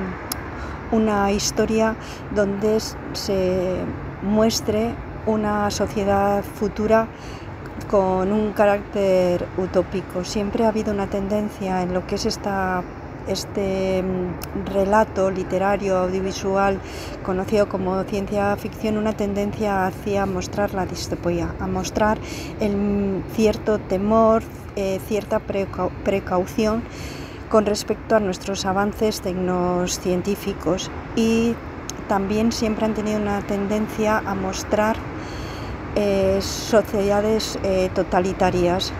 una 0.91 1.31
historia 1.31 1.95
donde 2.33 2.79
se 3.13 3.75
muestre 4.21 4.93
una 5.25 5.69
sociedad 5.69 6.43
futura 6.43 7.07
con 7.89 8.31
un 8.31 8.53
carácter 8.53 9.47
utópico. 9.57 10.23
Siempre 10.23 10.65
ha 10.65 10.69
habido 10.69 10.93
una 10.93 11.07
tendencia 11.07 11.81
en 11.81 11.93
lo 11.93 12.05
que 12.05 12.15
es 12.15 12.25
esta 12.25 12.83
este 13.27 14.03
mm, 14.03 14.65
relato 14.73 15.31
literario 15.31 15.97
audiovisual 15.97 16.79
conocido 17.23 17.69
como 17.69 18.03
ciencia 18.03 18.55
ficción 18.55 18.97
una 18.97 19.13
tendencia 19.13 19.87
hacia 19.87 20.25
mostrar 20.25 20.73
la 20.73 20.85
distopía, 20.85 21.53
a 21.59 21.67
mostrar 21.67 22.17
el 22.59 23.23
cierto 23.33 23.79
temor, 23.79 24.43
eh, 24.75 24.99
cierta 25.07 25.39
precaución 25.39 26.83
con 27.49 27.65
respecto 27.65 28.15
a 28.15 28.19
nuestros 28.19 28.65
avances 28.65 29.21
tecnocientíficos 29.21 30.89
y 31.15 31.53
también 32.07 32.51
siempre 32.51 32.85
han 32.85 32.93
tenido 32.93 33.19
una 33.19 33.41
tendencia 33.41 34.19
a 34.19 34.35
mostrar 34.35 34.95
eh, 35.95 36.39
sociedades 36.41 37.59
eh, 37.63 37.89
totalitarias 37.93 38.93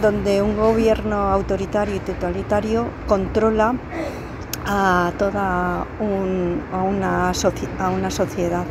donde 0.00 0.42
un 0.42 0.56
gobierno 0.56 1.16
autoritario 1.16 1.96
y 1.96 2.00
totalitario 2.00 2.86
controla 3.06 3.74
a 4.66 5.12
toda 5.18 5.86
una, 6.00 7.32
a 7.78 7.90
una 7.90 8.10
sociedad. 8.10 8.64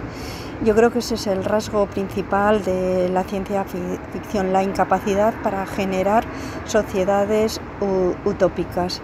Yo 0.64 0.74
creo 0.74 0.92
que 0.92 1.00
ese 1.00 1.16
es 1.16 1.28
el 1.28 1.44
rasgo 1.44 1.86
principal 1.86 2.64
de 2.64 3.10
la 3.10 3.24
ciencia 3.24 3.64
ficción, 3.64 4.54
la 4.54 4.64
incapacidad 4.64 5.34
para 5.44 5.68
generar 5.68 6.24
sociedades 6.66 7.62
utópicas. 8.26 9.02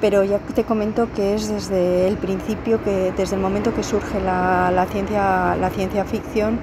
Pero 0.00 0.22
ya 0.22 0.38
te 0.38 0.62
comento 0.64 1.08
que 1.12 1.34
es 1.34 1.48
desde 1.48 2.06
el 2.06 2.16
principio, 2.16 2.82
que 2.84 3.12
desde 3.16 3.34
el 3.34 3.42
momento 3.42 3.74
que 3.74 3.82
surge 3.82 4.20
la, 4.20 4.86
ciencia, 4.90 5.56
la 5.56 5.70
ciencia 5.70 6.04
ficción, 6.04 6.60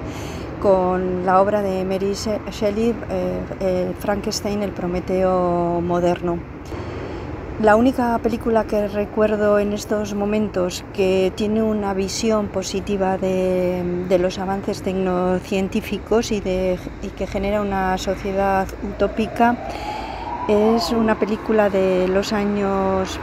con 0.60 1.24
la 1.24 1.40
obra 1.40 1.62
de 1.62 1.84
Mary 1.84 2.14
Shelley, 2.14 2.94
eh, 3.10 3.92
Frankenstein, 3.98 4.62
el 4.62 4.72
Prometeo 4.72 5.80
moderno. 5.80 6.38
La 7.60 7.74
única 7.74 8.18
película 8.18 8.64
que 8.64 8.86
recuerdo 8.86 9.58
en 9.58 9.72
estos 9.72 10.14
momentos 10.14 10.84
que 10.94 11.32
tiene 11.34 11.62
una 11.62 11.92
visión 11.92 12.46
positiva 12.46 13.18
de, 13.18 14.16
los 14.20 14.38
avances 14.38 14.82
tecnocientíficos 14.82 16.30
y, 16.30 16.36
y 16.36 17.08
que 17.16 17.26
genera 17.26 17.60
una 17.60 17.98
sociedad 17.98 18.68
utópica 18.88 19.56
es 20.46 20.92
una 20.92 21.18
película 21.18 21.68
de 21.68 22.06
los 22.06 22.32
años, 22.32 23.18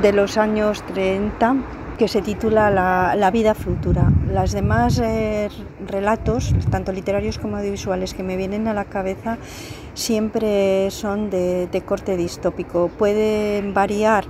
de 0.00 0.12
los 0.12 0.38
años 0.38 0.82
30 0.94 1.56
que 2.04 2.08
se 2.08 2.20
titula 2.20 2.70
La, 2.70 3.30
vida 3.30 3.54
futura. 3.54 4.12
Las 4.30 4.52
demás 4.52 5.00
eh, 5.02 5.48
relatos, 5.86 6.54
tanto 6.70 6.92
literarios 6.92 7.38
como 7.38 7.56
audiovisuales, 7.56 8.12
que 8.12 8.22
me 8.22 8.36
vienen 8.36 8.68
a 8.68 8.74
la 8.74 8.84
cabeza 8.84 9.38
siempre 9.94 10.90
son 10.90 11.30
de, 11.30 11.66
de 11.66 11.80
corte 11.80 12.18
distópico. 12.18 12.90
Pueden 12.98 13.72
variar 13.72 14.26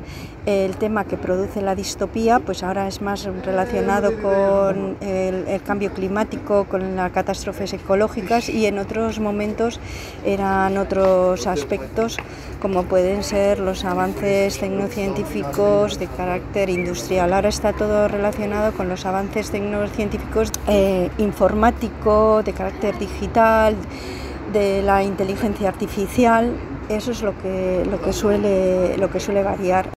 el 0.47 0.77
tema 0.77 1.05
que 1.05 1.17
produce 1.17 1.63
la 1.63 1.75
distopía, 1.75 2.39
pues 2.39 2.63
ahora 2.63 2.87
es 2.87 3.01
más 3.01 3.25
relacionado 3.25 4.13
con 4.21 4.97
el, 5.01 5.63
cambio 5.63 5.93
climático, 5.93 6.65
con 6.65 6.97
las 6.97 7.13
catástrofes 7.13 7.73
ecológicas 7.73 8.49
y 8.49 8.67
en 8.67 8.79
otros 8.79 9.21
momentos 9.21 9.81
eran 10.25 10.77
otros 10.77 11.47
aspectos 11.47 12.19
como 12.61 12.85
pueden 12.85 13.23
ser 13.23 13.59
los 13.59 13.85
avances 13.85 14.59
tecnocientíficos 14.59 15.99
de 15.99 16.07
carácter 16.09 16.71
industrial. 16.71 17.33
Ahora 17.33 17.49
está 17.49 17.73
todo 17.73 18.09
relacionado 18.09 18.73
con 18.73 18.89
los 18.89 19.07
avances 19.07 19.51
tecnocientíficos 19.51 20.51
eh, 20.69 21.11
informático, 21.19 22.43
de 22.43 22.53
carácter 22.53 22.99
digital, 22.99 23.77
de 24.53 24.83
la 24.83 25.03
inteligencia 25.03 25.69
artificial. 25.69 26.55
Eso 26.89 27.13
es 27.13 27.23
lo 27.23 27.37
que, 27.39 27.87
lo 27.91 28.01
que, 28.01 28.13
suele, 28.13 28.97
lo 28.99 29.11
que 29.11 29.21
suele 29.21 29.43
variar. 29.43 29.95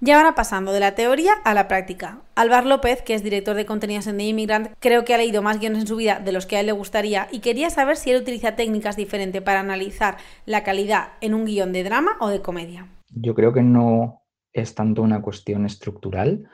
Ya 0.00 0.16
ahora 0.16 0.36
pasando 0.36 0.70
de 0.72 0.78
la 0.78 0.94
teoría 0.94 1.32
a 1.44 1.54
la 1.54 1.66
práctica. 1.66 2.20
Álvar 2.36 2.66
López, 2.66 3.02
que 3.02 3.14
es 3.14 3.24
director 3.24 3.56
de 3.56 3.66
contenidos 3.66 4.06
en 4.06 4.16
The 4.16 4.24
Immigrant, 4.28 4.68
creo 4.78 5.04
que 5.04 5.12
ha 5.12 5.18
leído 5.18 5.42
más 5.42 5.58
guiones 5.58 5.80
en 5.80 5.86
su 5.88 5.96
vida 5.96 6.20
de 6.20 6.30
los 6.30 6.46
que 6.46 6.56
a 6.56 6.60
él 6.60 6.66
le 6.66 6.72
gustaría 6.72 7.26
y 7.32 7.40
quería 7.40 7.68
saber 7.68 7.96
si 7.96 8.12
él 8.12 8.22
utiliza 8.22 8.54
técnicas 8.54 8.96
diferentes 8.96 9.42
para 9.42 9.58
analizar 9.58 10.18
la 10.46 10.62
calidad 10.62 11.14
en 11.20 11.34
un 11.34 11.46
guion 11.46 11.72
de 11.72 11.82
drama 11.82 12.12
o 12.20 12.28
de 12.28 12.40
comedia. 12.40 12.86
Yo 13.10 13.34
creo 13.34 13.52
que 13.52 13.62
no 13.62 14.22
es 14.52 14.72
tanto 14.76 15.02
una 15.02 15.20
cuestión 15.20 15.66
estructural, 15.66 16.48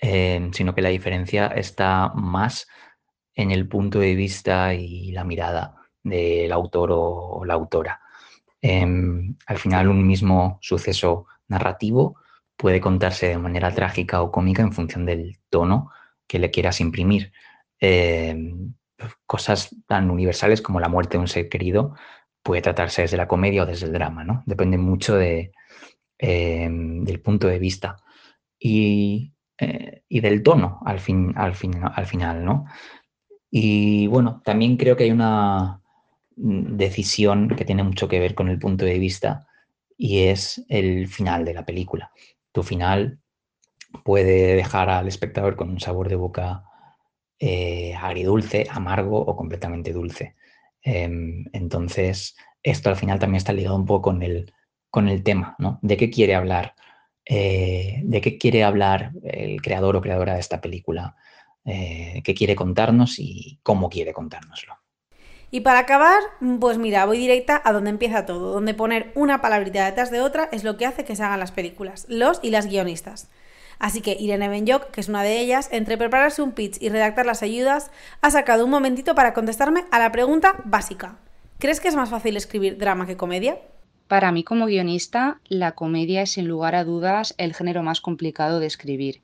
eh, 0.00 0.48
sino 0.52 0.74
que 0.74 0.82
la 0.82 0.88
diferencia 0.88 1.48
está 1.48 2.10
más 2.14 2.66
en 3.34 3.50
el 3.50 3.68
punto 3.68 3.98
de 3.98 4.14
vista 4.14 4.72
y 4.72 5.12
la 5.12 5.24
mirada 5.24 5.76
del 6.02 6.50
autor 6.52 6.90
o 6.92 7.44
la 7.44 7.52
autora. 7.52 8.00
Em, 8.62 9.36
al 9.46 9.58
final, 9.58 9.88
un 9.88 10.06
mismo 10.06 10.58
suceso 10.62 11.26
narrativo 11.48 12.21
puede 12.62 12.80
contarse 12.80 13.26
de 13.26 13.38
manera 13.38 13.74
trágica 13.74 14.22
o 14.22 14.30
cómica 14.30 14.62
en 14.62 14.72
función 14.72 15.04
del 15.04 15.40
tono 15.50 15.90
que 16.28 16.38
le 16.38 16.52
quieras 16.52 16.80
imprimir. 16.80 17.32
Eh, 17.80 18.36
cosas 19.26 19.74
tan 19.88 20.12
universales 20.12 20.62
como 20.62 20.78
la 20.78 20.88
muerte 20.88 21.16
de 21.16 21.22
un 21.22 21.26
ser 21.26 21.48
querido 21.48 21.96
puede 22.40 22.62
tratarse 22.62 23.02
desde 23.02 23.16
la 23.16 23.26
comedia 23.26 23.64
o 23.64 23.66
desde 23.66 23.86
el 23.86 23.92
drama, 23.92 24.22
¿no? 24.22 24.44
Depende 24.46 24.78
mucho 24.78 25.20
eh, 25.20 25.50
del 26.20 27.20
punto 27.20 27.48
de 27.48 27.58
vista 27.58 27.96
y, 28.56 29.32
eh, 29.58 30.04
y, 30.08 30.20
del 30.20 30.44
tono 30.44 30.78
al, 30.86 31.00
fin, 31.00 31.32
al, 31.34 31.56
fin, 31.56 31.80
al 31.82 32.06
final, 32.06 32.44
¿no? 32.44 32.66
Y 33.50 34.06
bueno, 34.06 34.40
también 34.44 34.76
creo 34.76 34.96
que 34.96 35.02
hay 35.02 35.10
una 35.10 35.80
mm, 36.36 36.76
decisión 36.76 37.48
que 37.48 37.64
tiene 37.64 37.82
mucho 37.82 38.06
que 38.06 38.20
ver 38.20 38.36
con 38.36 38.48
el 38.48 38.60
punto 38.60 38.84
de 38.84 39.00
vista 39.00 39.48
y 39.98 40.20
es 40.20 40.64
el 40.68 41.08
final 41.08 41.44
de 41.44 41.54
la 41.54 41.66
película 41.66 42.12
tu 42.52 42.62
final 42.62 43.18
puede 44.04 44.54
dejar 44.56 44.90
al 44.90 45.08
espectador 45.08 45.56
con 45.56 45.70
un 45.70 45.80
sabor 45.80 46.08
de 46.08 46.16
boca 46.16 46.64
eh, 47.38 47.94
agridulce, 47.94 48.66
amargo 48.70 49.18
o 49.18 49.36
completamente 49.36 49.92
dulce. 49.92 50.36
Em, 50.82 51.44
entonces, 51.52 52.36
esto 52.62 52.88
al 52.90 52.96
final 52.96 53.18
también 53.18 53.38
está 53.38 53.52
ligado 53.52 53.76
un 53.76 53.86
poco 53.86 54.02
con 54.10 54.22
el, 54.22 54.52
con 54.90 55.08
el 55.08 55.22
tema, 55.22 55.56
¿no? 55.58 55.78
¿De 55.82 55.96
qué 55.96 56.10
quiere 56.10 56.34
hablar? 56.34 56.74
Eh, 57.24 58.00
¿De 58.04 58.20
qué 58.20 58.38
quiere 58.38 58.64
hablar 58.64 59.12
el 59.24 59.60
creador 59.62 59.96
o 59.96 60.00
creadora 60.00 60.34
de 60.34 60.40
esta 60.40 60.60
película? 60.60 61.16
Eh, 61.64 62.22
¿Qué 62.24 62.34
quiere 62.34 62.56
contarnos 62.56 63.18
y 63.18 63.60
cómo 63.62 63.88
quiere 63.88 64.12
contárnoslo? 64.12 64.81
Y 65.54 65.60
para 65.60 65.80
acabar, 65.80 66.22
pues 66.60 66.78
mira, 66.78 67.04
voy 67.04 67.18
directa 67.18 67.60
a 67.62 67.74
donde 67.74 67.90
empieza 67.90 68.24
todo, 68.24 68.54
donde 68.54 68.72
poner 68.72 69.12
una 69.14 69.42
palabrita 69.42 69.84
detrás 69.84 70.10
de 70.10 70.22
otra 70.22 70.48
es 70.50 70.64
lo 70.64 70.78
que 70.78 70.86
hace 70.86 71.04
que 71.04 71.14
se 71.14 71.22
hagan 71.22 71.40
las 71.40 71.52
películas, 71.52 72.06
los 72.08 72.40
y 72.42 72.48
las 72.48 72.68
guionistas. 72.68 73.28
Así 73.78 74.00
que 74.00 74.16
Irene 74.18 74.48
Benyoc, 74.48 74.90
que 74.90 75.02
es 75.02 75.10
una 75.10 75.22
de 75.22 75.40
ellas, 75.40 75.68
entre 75.70 75.98
prepararse 75.98 76.40
un 76.40 76.52
pitch 76.52 76.80
y 76.80 76.88
redactar 76.88 77.26
las 77.26 77.42
ayudas, 77.42 77.90
ha 78.22 78.30
sacado 78.30 78.64
un 78.64 78.70
momentito 78.70 79.14
para 79.14 79.34
contestarme 79.34 79.84
a 79.90 79.98
la 79.98 80.10
pregunta 80.10 80.56
básica. 80.64 81.18
¿Crees 81.58 81.80
que 81.80 81.88
es 81.88 81.96
más 81.96 82.08
fácil 82.08 82.34
escribir 82.38 82.78
drama 82.78 83.06
que 83.06 83.18
comedia? 83.18 83.58
Para 84.08 84.32
mí 84.32 84.44
como 84.44 84.64
guionista, 84.64 85.38
la 85.48 85.72
comedia 85.72 86.22
es 86.22 86.30
sin 86.30 86.48
lugar 86.48 86.74
a 86.74 86.84
dudas 86.84 87.34
el 87.36 87.52
género 87.52 87.82
más 87.82 88.00
complicado 88.00 88.58
de 88.58 88.68
escribir, 88.68 89.20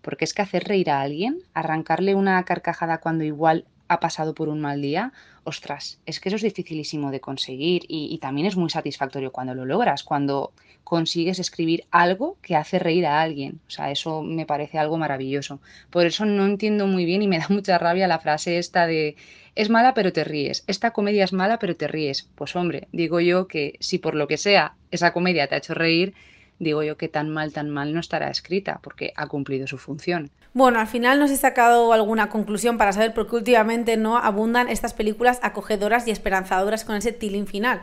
porque 0.00 0.26
es 0.26 0.32
que 0.32 0.42
hacer 0.42 0.62
reír 0.62 0.90
a 0.90 1.00
alguien, 1.00 1.40
arrancarle 1.54 2.14
una 2.14 2.40
carcajada 2.44 2.98
cuando 2.98 3.24
igual 3.24 3.64
ha 3.92 4.00
pasado 4.00 4.34
por 4.34 4.48
un 4.48 4.60
mal 4.60 4.80
día, 4.82 5.12
ostras, 5.44 5.98
es 6.06 6.20
que 6.20 6.28
eso 6.28 6.36
es 6.36 6.42
dificilísimo 6.42 7.10
de 7.10 7.20
conseguir 7.20 7.82
y, 7.88 8.18
también 8.18 8.46
es 8.46 8.56
muy 8.56 8.70
satisfactorio 8.70 9.32
cuando 9.32 9.54
lo 9.54 9.64
logras, 9.64 10.02
cuando 10.02 10.52
consigues 10.84 11.38
escribir 11.38 11.84
algo 11.90 12.36
que 12.42 12.56
hace 12.56 12.78
reír 12.78 13.06
a 13.06 13.20
alguien. 13.20 13.60
O 13.66 13.70
sea, 13.70 13.90
eso 13.90 14.22
me 14.22 14.46
parece 14.46 14.78
algo 14.78 14.98
maravilloso. 14.98 15.60
Por 15.90 16.06
eso 16.06 16.24
no 16.24 16.46
entiendo 16.46 16.86
muy 16.86 17.04
bien 17.04 17.22
y 17.22 17.28
me 17.28 17.38
da 17.38 17.46
mucha 17.50 17.78
rabia 17.78 18.06
la 18.06 18.18
frase 18.18 18.58
esta 18.58 18.86
de 18.86 19.16
es 19.54 19.68
mala 19.68 19.92
pero 19.92 20.14
te 20.14 20.24
ríes, 20.24 20.64
esta 20.66 20.92
comedia 20.92 21.24
es 21.24 21.32
mala 21.32 21.58
pero 21.58 21.76
te 21.76 21.88
ríes. 21.88 22.28
Pues 22.34 22.56
hombre, 22.56 22.88
digo 22.92 23.20
yo 23.20 23.48
que 23.48 23.76
si 23.80 23.98
por 23.98 24.14
lo 24.14 24.26
que 24.26 24.38
sea 24.38 24.74
esa 24.90 25.12
comedia 25.12 25.46
te 25.46 25.54
ha 25.54 25.58
hecho 25.58 25.74
reír, 25.74 26.14
digo 26.62 26.82
yo 26.82 26.96
que 26.96 27.08
tan 27.08 27.28
mal, 27.28 27.52
tan 27.52 27.70
mal 27.70 27.92
no 27.92 28.00
estará 28.00 28.30
escrita, 28.30 28.80
porque 28.82 29.12
ha 29.16 29.26
cumplido 29.26 29.66
su 29.66 29.78
función. 29.78 30.30
Bueno, 30.54 30.80
al 30.80 30.86
final 30.86 31.18
no 31.18 31.24
os 31.24 31.30
he 31.30 31.36
sacado 31.36 31.92
alguna 31.92 32.28
conclusión 32.28 32.78
para 32.78 32.92
saber 32.92 33.14
por 33.14 33.28
qué 33.28 33.36
últimamente 33.36 33.96
no 33.96 34.16
abundan 34.16 34.68
estas 34.68 34.94
películas 34.94 35.40
acogedoras 35.42 36.06
y 36.06 36.10
esperanzadoras 36.10 36.84
con 36.84 36.96
ese 36.96 37.12
tilín 37.12 37.46
final. 37.46 37.82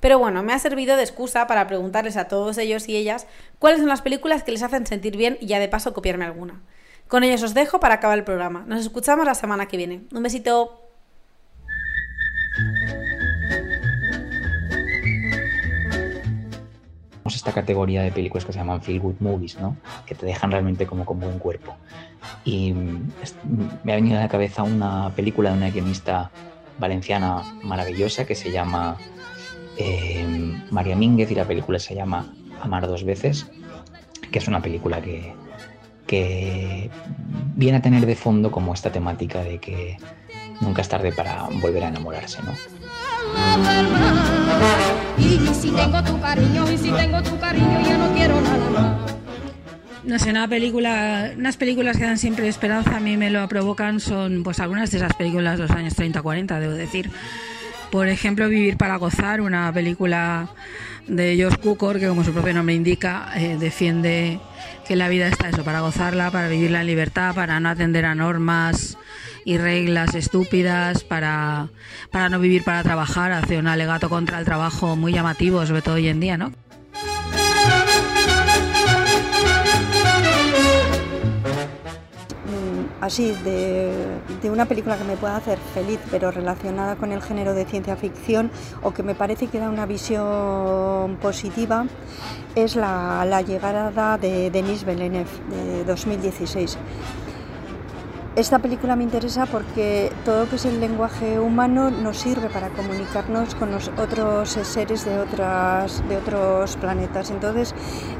Pero 0.00 0.18
bueno, 0.18 0.42
me 0.42 0.52
ha 0.52 0.58
servido 0.58 0.96
de 0.96 1.02
excusa 1.02 1.46
para 1.46 1.66
preguntarles 1.66 2.16
a 2.16 2.28
todos 2.28 2.56
ellos 2.58 2.88
y 2.88 2.96
ellas 2.96 3.26
cuáles 3.58 3.80
son 3.80 3.88
las 3.88 4.02
películas 4.02 4.42
que 4.42 4.52
les 4.52 4.62
hacen 4.62 4.86
sentir 4.86 5.16
bien 5.16 5.36
y 5.40 5.46
ya 5.46 5.58
de 5.58 5.68
paso 5.68 5.92
copiarme 5.92 6.24
alguna. 6.24 6.60
Con 7.08 7.24
ellos 7.24 7.42
os 7.42 7.54
dejo 7.54 7.80
para 7.80 7.94
acabar 7.94 8.18
el 8.18 8.24
programa. 8.24 8.64
Nos 8.66 8.80
escuchamos 8.80 9.26
la 9.26 9.34
semana 9.34 9.66
que 9.66 9.76
viene. 9.76 10.02
Un 10.12 10.22
besito. 10.22 10.89
Esta 17.40 17.52
categoría 17.52 18.02
de 18.02 18.12
películas 18.12 18.44
que 18.44 18.52
se 18.52 18.58
llaman 18.58 18.82
feel 18.82 19.00
good 19.00 19.14
movies, 19.20 19.58
¿no? 19.58 19.76
que 20.04 20.14
te 20.14 20.26
dejan 20.26 20.50
realmente 20.50 20.86
como 20.86 21.06
con 21.06 21.18
buen 21.20 21.38
cuerpo. 21.38 21.74
Y 22.44 22.74
me 23.82 23.92
ha 23.92 23.96
venido 23.96 24.18
a 24.18 24.20
la 24.20 24.28
cabeza 24.28 24.62
una 24.62 25.10
película 25.16 25.50
de 25.50 25.56
una 25.56 25.70
guionista 25.70 26.30
valenciana 26.78 27.42
maravillosa 27.62 28.26
que 28.26 28.34
se 28.34 28.50
llama 28.50 28.98
eh, 29.78 30.54
María 30.70 30.96
Mínguez 30.96 31.30
y 31.30 31.34
la 31.34 31.46
película 31.46 31.78
se 31.78 31.94
llama 31.94 32.30
Amar 32.60 32.86
dos 32.86 33.04
veces, 33.04 33.46
que 34.30 34.38
es 34.38 34.46
una 34.46 34.60
película 34.60 35.00
que, 35.00 35.32
que 36.06 36.90
viene 37.56 37.78
a 37.78 37.82
tener 37.82 38.04
de 38.04 38.16
fondo 38.16 38.50
como 38.50 38.74
esta 38.74 38.92
temática 38.92 39.42
de 39.42 39.58
que 39.58 39.96
nunca 40.60 40.82
es 40.82 40.88
tarde 40.90 41.10
para 41.12 41.48
volver 41.62 41.84
a 41.84 41.88
enamorarse, 41.88 42.38
¿no? 42.42 42.52
Y 45.20 45.54
si 45.54 45.70
tengo 45.70 46.02
tu 46.02 46.20
cariño, 46.20 46.70
y 46.72 46.78
si 46.78 46.90
tengo 46.90 47.22
tu 47.22 47.38
cariño, 47.38 47.80
ya 47.82 47.98
no 47.98 48.12
quiero 48.14 48.40
nada 48.40 48.70
más. 48.70 49.10
No 50.02 50.18
sé, 50.18 50.30
una 50.30 50.48
película, 50.48 51.32
unas 51.36 51.56
películas 51.56 51.96
que 51.96 52.04
dan 52.04 52.18
siempre 52.18 52.48
esperanza, 52.48 52.96
a 52.96 53.00
mí 53.00 53.16
me 53.16 53.30
lo 53.30 53.46
provocan, 53.48 54.00
son 54.00 54.42
pues 54.42 54.58
algunas 54.58 54.90
de 54.90 54.96
esas 54.96 55.14
películas 55.14 55.58
de 55.58 55.64
los 55.66 55.70
años 55.72 55.96
30-40, 55.96 56.58
debo 56.58 56.72
decir. 56.72 57.10
Por 57.90 58.08
ejemplo, 58.08 58.48
Vivir 58.48 58.76
para 58.76 58.96
gozar, 58.96 59.40
una 59.40 59.72
película 59.72 60.48
de 61.06 61.34
George 61.36 61.58
Cukor 61.58 61.98
que 61.98 62.08
como 62.08 62.24
su 62.24 62.32
propio 62.32 62.54
nombre 62.54 62.74
indica, 62.74 63.30
eh, 63.36 63.56
defiende 63.58 64.40
que 64.86 64.96
la 64.96 65.08
vida 65.08 65.28
está 65.28 65.48
eso, 65.48 65.64
para 65.64 65.80
gozarla, 65.80 66.30
para 66.30 66.48
vivirla 66.48 66.80
en 66.80 66.86
libertad, 66.86 67.34
para 67.34 67.60
no 67.60 67.68
atender 67.68 68.04
a 68.04 68.14
normas 68.14 68.96
y 69.44 69.58
reglas 69.58 70.14
estúpidas, 70.14 71.04
para, 71.04 71.68
para 72.10 72.28
no 72.28 72.38
vivir 72.38 72.64
para 72.64 72.82
trabajar, 72.82 73.32
hace 73.32 73.58
un 73.58 73.66
alegato 73.66 74.08
contra 74.08 74.38
el 74.38 74.44
trabajo 74.44 74.96
muy 74.96 75.12
llamativo, 75.12 75.64
sobre 75.66 75.82
todo 75.82 75.94
hoy 75.94 76.08
en 76.08 76.20
día, 76.20 76.36
¿no? 76.36 76.52
así 83.00 83.34
de, 83.44 84.50
una 84.50 84.66
película 84.66 84.96
que 84.96 85.04
me 85.04 85.16
pueda 85.16 85.36
hacer 85.36 85.58
feliz, 85.74 85.98
pero 86.10 86.30
relacionada 86.30 86.96
con 86.96 87.12
el 87.12 87.22
género 87.22 87.54
de 87.54 87.64
ciencia 87.64 87.96
ficción 87.96 88.50
o 88.82 88.92
que 88.92 89.02
me 89.02 89.14
parece 89.14 89.48
que 89.48 89.58
da 89.58 89.68
una 89.68 89.86
visión 89.86 91.16
positiva, 91.20 91.86
es 92.54 92.76
la, 92.76 93.24
la 93.24 93.42
llegada 93.42 94.16
de 94.18 94.50
Denis 94.50 94.84
Villeneuve 94.84 95.30
de 95.50 95.84
2016. 95.84 96.78
Esta 98.36 98.60
película 98.60 98.94
me 98.94 99.02
interesa 99.02 99.46
porque 99.46 100.12
todo 100.24 100.44
lo 100.44 100.48
que 100.48 100.54
es 100.54 100.64
el 100.64 100.78
lenguaje 100.78 101.40
humano 101.40 101.90
nos 101.90 102.16
sirve 102.16 102.48
para 102.48 102.68
comunicarnos 102.68 103.56
con 103.56 103.72
los 103.72 103.88
otros 103.98 104.50
seres 104.50 105.04
de, 105.04 105.18
otras, 105.18 106.08
de 106.08 106.16
otros 106.16 106.76
planetas. 106.76 107.30
Entonces, 107.30 107.74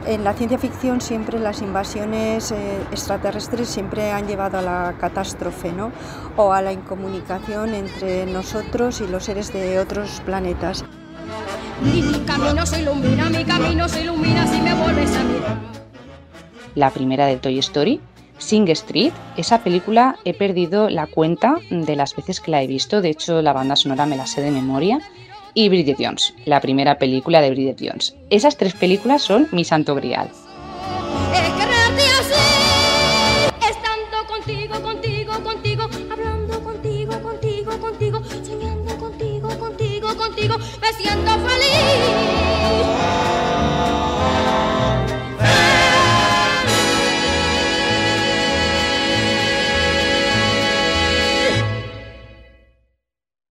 en 0.07 0.25
la 0.25 0.35
ciencia 0.35 0.59
ficción 0.59 1.01
siempre 1.01 1.38
las 1.38 1.62
invasiones 1.62 2.51
eh, 2.51 2.81
extraterrestres 2.90 3.68
siempre 3.68 4.11
han 4.11 4.27
llevado 4.27 4.59
a 4.59 4.62
la 4.62 4.94
catástrofe 4.99 5.70
¿no? 5.73 5.92
o 6.37 6.53
a 6.53 6.61
la 6.61 6.73
incomunicación 6.73 7.73
entre 7.73 8.27
nosotros 8.27 9.01
y 9.01 9.07
los 9.07 9.25
seres 9.25 9.53
de 9.53 9.79
otros 9.79 10.20
planetas. 10.27 10.85
Mi 11.83 12.03
camino 12.27 12.66
se 12.66 12.83
ilumina, 12.83 13.31
mi 13.31 13.44
camino 13.44 13.88
se 13.88 14.03
ilumina 14.03 14.44
si 14.49 14.61
me 14.61 14.75
vuelves 14.75 15.16
a 15.16 15.23
mirar. 15.23 15.57
La 16.75 16.90
primera 16.90 17.27
de 17.27 17.37
Toy 17.37 17.59
Story 17.59 18.01
Sing 18.40 18.68
Street, 18.70 19.12
esa 19.37 19.62
película 19.62 20.16
he 20.24 20.35
perdido 20.35 20.90
la 20.90 21.07
cuenta 21.07 21.59
de 21.70 21.94
las 21.94 22.16
veces 22.16 22.40
que 22.40 22.50
la 22.50 22.62
he 22.62 22.66
visto, 22.66 23.00
de 23.00 23.11
hecho 23.11 23.40
la 23.42 23.53
banda 23.53 23.76
sonora 23.76 24.07
me 24.07 24.16
la 24.16 24.26
sé 24.26 24.40
de 24.40 24.50
memoria, 24.50 25.00
y 25.55 25.68
Bridget 25.68 25.98
Jones, 26.00 26.35
la 26.44 26.61
primera 26.61 26.98
película 26.98 27.40
de 27.40 27.50
Bridget 27.50 27.79
Jones. 27.81 28.16
Esas 28.31 28.57
tres 28.57 28.74
películas 28.74 29.22
son 29.22 29.48
mi 29.53 29.64
santo 29.64 29.94
grial. 29.94 30.31
Me 40.81 40.92
siento 40.94 41.31
feliz. 41.46 42.49